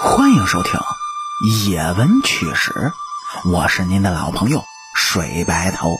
[0.00, 0.80] 欢迎收听
[1.70, 2.70] 《野闻趣史》，
[3.52, 4.62] 我是您的老朋友
[4.96, 5.90] 水白头。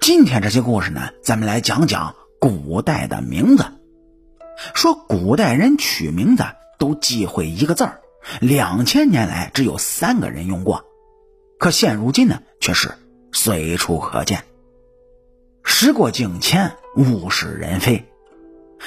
[0.00, 3.64] 今天这些故事呢，咱们来讲讲古代的名字。
[4.74, 6.44] 说古代人取名字
[6.78, 8.00] 都忌讳一个字儿，
[8.40, 10.84] 两千年来只有三个人用过，
[11.58, 12.96] 可现如今呢，却是
[13.32, 14.44] 随处可见。
[15.64, 18.08] 时过境迁，物是人非。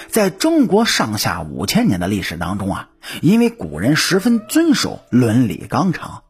[0.09, 2.89] 在中国上下五千年的历史当中啊，
[3.21, 6.23] 因为古人十分遵守伦理纲常，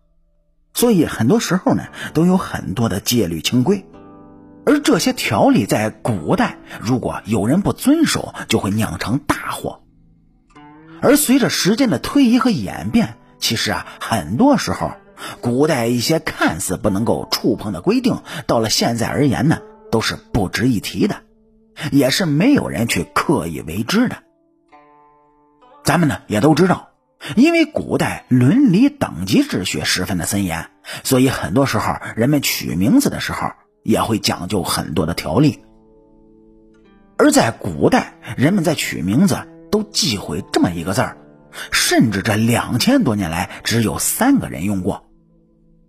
[0.74, 3.86] 所以很多时候呢都有很多的戒律清规，
[4.66, 9.82] 而这些条例在古代如果有人不遵守，就会酿成大祸。
[11.02, 14.94] 而随着时间的推移和演变，其实啊，很多时候
[15.42, 19.60] 古代一些看似不能够触碰的规定，到了现在而言呢，
[19.92, 21.18] 都是不值一提的。
[21.92, 24.18] 也是没有人去刻意为之的。
[25.84, 26.90] 咱们呢也都知道，
[27.36, 30.70] 因为古代伦理等级秩序十分的森严，
[31.04, 33.52] 所以很多时候人们取名字的时候
[33.84, 35.64] 也会讲究很多的条例。
[37.18, 39.38] 而在古代，人们在取名字
[39.72, 41.18] 都忌讳这么一个字儿，
[41.72, 45.06] 甚至这两千多年来只有三个人用过。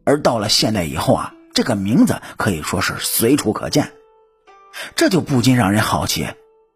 [0.04, 3.92] 而到了现代以后啊，这个名字可以说是随处可见。
[4.94, 6.28] 这就不禁让人好奇，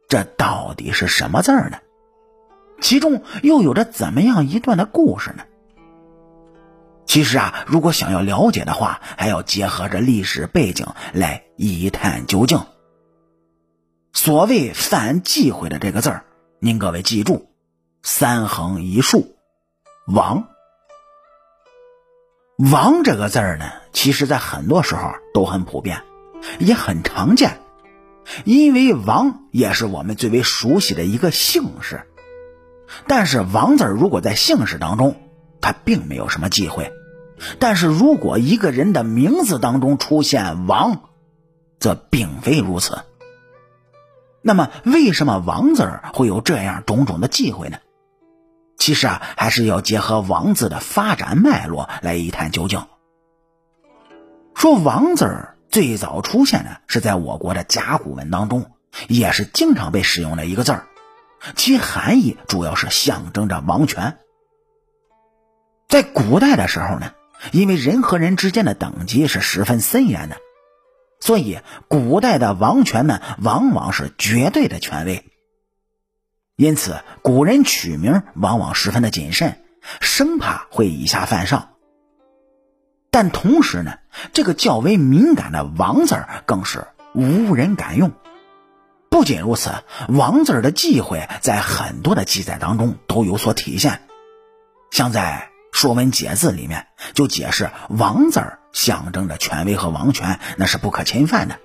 [0.09, 1.79] 这到底是什么字儿呢？
[2.81, 5.45] 其中又有着怎么样一段的故事呢？
[7.07, 12.61] 其实啊，如果想要了解的话，还要结合着历史背景来一探究竟。
[14.13, 16.25] 所谓犯忌讳的这个字儿，
[16.59, 17.51] 您各位记住，
[18.03, 19.37] 三横一竖，
[20.07, 20.49] 王。
[22.71, 26.03] 王这个字儿呢，其实在很多时候都很普遍，
[26.59, 27.61] 也很常见。
[28.45, 32.03] 因为王也是我们最为熟悉的一个姓氏，
[33.07, 35.17] 但是王字如果在姓氏当中，
[35.61, 36.93] 它并没有什么忌讳；
[37.59, 41.11] 但是如果一个人的名字当中出现王，
[41.79, 43.01] 则并非如此。
[44.41, 47.79] 那么，为什么王字会有这样种种的忌讳呢？
[48.77, 52.85] 其实啊，还是要结合王字的发展脉络来一探究竟。
[54.55, 55.52] 说王字儿。
[55.73, 58.73] 最早出现的是在我国的甲骨文当中，
[59.09, 60.87] 也是经常被使用的一个字儿，
[61.57, 64.19] 其含义主要是象征着王权。
[65.89, 67.13] 在古代的时候呢，
[67.53, 70.37] 因为人和人之间的等级是十分森严的，
[71.21, 75.25] 所以古代的王权呢，往往是绝对的权威。
[76.55, 79.65] 因此，古人取名往往十分的谨慎，
[80.03, 81.72] 生怕会以下犯上。
[83.13, 83.99] 但同时呢，
[84.33, 88.11] 这个较为敏感的“王”字更是无人敢用。
[89.11, 89.71] 不仅如此
[90.09, 94.01] ，“王”字的忌讳在很多的记载当中都有所体现。
[94.91, 98.43] 像在《说文解字》里面就解释，“王”字
[98.73, 101.59] 象征着权威和王权，那是不可侵犯的。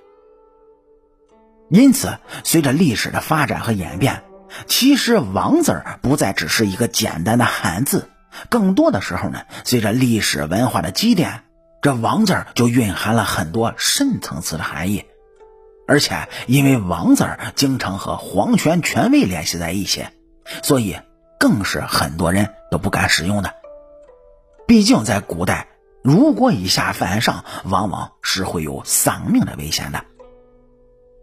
[1.70, 4.22] 因此，随着历史的发展和演变，
[4.66, 8.10] 其实“王”字不再只是一个简单的汉字。
[8.48, 11.42] 更多的时候呢，随着历史文化的积淀，
[11.82, 15.04] 这“王”字就蕴含了很多深层次的含义，
[15.86, 20.06] 而且因为“王”字经常和皇权权威联系在一起，
[20.62, 20.96] 所以
[21.38, 23.54] 更是很多人都不敢使用的。
[24.66, 25.68] 毕竟在古代，
[26.02, 30.04] 如果以下犯上，往往是会有丧命的危险的。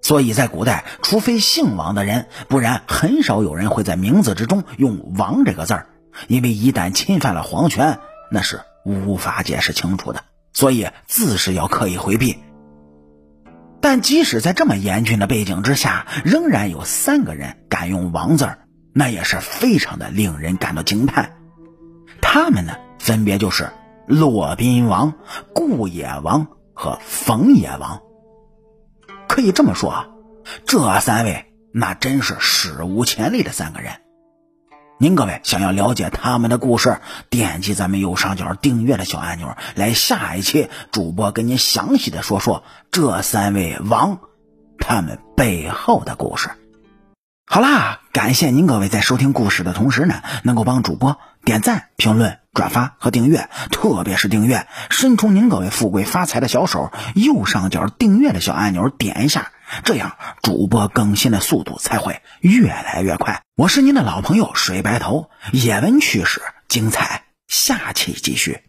[0.02, 5.90] 所以在古代，除非姓王的人，不然很少有人会在名字之中用“王”这个字儿。
[6.28, 8.00] 因为一旦侵犯了皇权，
[8.32, 12.38] 那是无法解释清楚的，所以自是要刻意回避。
[13.82, 18.50] 但即使在这么严峻的背景之下，仍然有三个人敢用“王”字，
[18.94, 21.38] 那也是非常的令人感到惊叹。
[22.22, 23.70] 他们呢，分别就是
[24.08, 25.14] 骆宾王、
[25.54, 28.02] 顾野王和冯野王。
[29.28, 30.08] 可以这么说啊，
[30.66, 33.92] 这三位那真是史无前例的三个人。
[34.98, 37.00] 您各位想要了解他们的故事，
[37.30, 44.20] 点击咱们右上角订阅的小按钮，来下一期主播跟您详细的说说这三位王
[44.80, 46.50] 他们背后的故事。
[47.46, 59.52] 好啦，感谢您各位在收听故事的同时呢，能够帮主播点赞、评论、转发和订阅，特别是订阅，伸出您各位富贵发财的小手，右上角订阅的小按钮点一下，
[59.84, 63.42] 这样主播更新的速度才会越来越快。
[63.56, 68.62] 我是您的老朋友水白头，野闻趣事精彩，下期继续。